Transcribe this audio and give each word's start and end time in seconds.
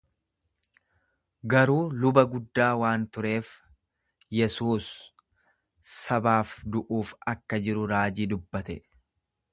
Garuu 1.53 1.83
luba 2.05 2.23
guddaa 2.31 2.69
waan 2.83 3.05
tureef, 3.17 3.51
Yesuus 4.39 4.89
sabaaf 5.93 6.57
du'uuf 6.77 7.13
akka 7.35 7.65
jiru 7.69 7.89
raajii 7.93 8.29
dubbate. 8.35 8.81